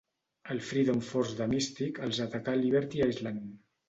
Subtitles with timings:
[0.53, 3.45] El Freedom Force de Mystique els ataca a Liberty Island.